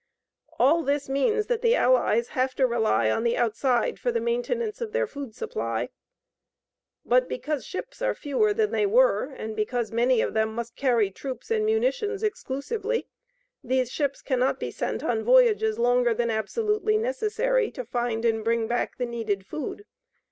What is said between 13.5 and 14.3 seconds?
these ships